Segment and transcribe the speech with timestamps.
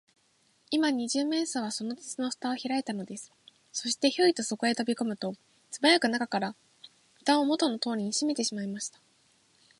[0.71, 3.31] 今、二十面相は、その鉄のふたをひらいたのです。
[3.71, 5.35] そして、ヒョイとそこへとびこむと、
[5.69, 6.55] すばやく中から、
[7.13, 8.99] ふたをもとのとおりにしめてしまいました。